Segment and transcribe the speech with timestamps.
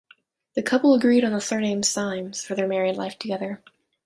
[0.55, 3.61] The couple agreed on the surname "Symes" for their married life together.